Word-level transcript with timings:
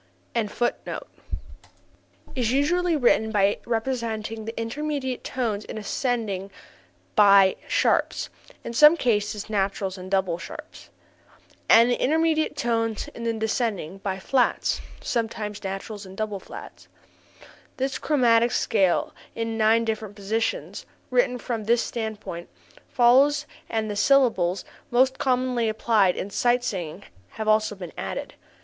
For 0.33 0.47
sight 0.47 0.47
singing 0.47 0.47
purposes 0.47 0.79
the 2.33 2.41
chromatic 2.41 2.41
scale 2.41 2.41
is 2.41 2.51
usually 2.51 2.95
written 2.95 3.29
by 3.31 3.59
representing 3.67 4.45
the 4.45 4.59
intermediate 4.59 5.23
tones 5.23 5.63
in 5.63 5.77
ascending 5.77 6.49
by 7.15 7.55
sharps, 7.67 8.29
(in 8.63 8.73
some 8.73 8.97
cases 8.97 9.47
naturals 9.47 9.99
and 9.99 10.09
double 10.09 10.39
sharps), 10.39 10.89
and 11.69 11.91
the 11.91 12.01
intermediate 12.01 12.57
tones 12.57 13.09
in 13.09 13.37
descending 13.37 13.99
by 13.99 14.17
flats 14.17 14.81
(sometimes 15.01 15.63
naturals 15.63 16.07
and 16.07 16.17
double 16.17 16.39
flats). 16.39 16.87
The 17.77 17.95
chromatic 18.01 18.49
scale 18.53 19.13
in 19.35 19.55
nine 19.55 19.85
different 19.85 20.15
positions, 20.15 20.87
written 21.11 21.37
from 21.37 21.65
this 21.65 21.83
standpoint, 21.83 22.49
follows, 22.89 23.45
and 23.69 23.87
the 23.87 23.95
syllables 23.95 24.65
most 24.89 25.19
commonly 25.19 25.69
applied 25.69 26.15
in 26.15 26.31
sight 26.31 26.63
singing 26.63 27.03
have 27.35 27.47
also 27.47 27.75
been 27.75 27.93
added. 27.95 28.33